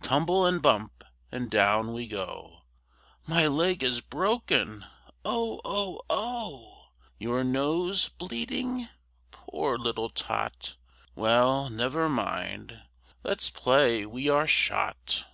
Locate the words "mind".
12.08-12.80